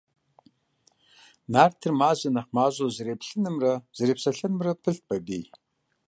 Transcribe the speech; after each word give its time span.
Нартыр 1.53 1.91
Мазэ 1.99 2.29
нэхъ 2.35 2.51
мащӀэу 2.55 2.93
зэреплъынымрэ 2.95 3.73
зэрепсэлъэнымрэ 3.97 4.71
пылът 4.81 5.03
Бабий. 5.07 5.45